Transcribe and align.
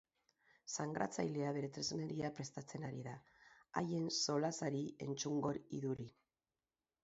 Sangratzailea 0.77 1.51
bere 1.57 1.69
tresneria 1.75 2.33
prestatzen 2.41 2.89
ari 2.89 3.05
da, 3.09 3.15
haien 3.83 4.11
solasari 4.23 4.85
entzungor 5.09 5.65
iduri. 5.81 6.13